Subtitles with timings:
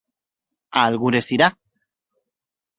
[0.79, 1.51] A algures irá.